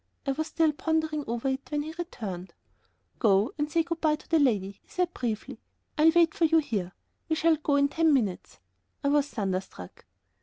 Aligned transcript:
I 0.25 0.31
was 0.31 0.47
still 0.47 0.71
pondering 0.73 1.25
over 1.27 1.47
it 1.49 1.69
when 1.69 1.83
he 1.83 1.91
returned. 1.95 2.55
"Go 3.19 3.53
and 3.59 3.69
say 3.71 3.83
good 3.83 4.01
by 4.01 4.15
to 4.15 4.27
the 4.27 4.39
lady," 4.39 4.79
he 4.81 4.87
said, 4.89 5.13
briefly. 5.13 5.59
"I'll 5.95 6.09
wait 6.09 6.33
for 6.33 6.45
you 6.45 6.57
here. 6.57 6.93
We 7.29 7.35
shall 7.35 7.55
go 7.57 7.75
in 7.75 7.87
ten 7.87 8.11
minutes." 8.11 8.57
I 9.03 9.09
was 9.09 9.27
thunderstruck. 9.29 10.05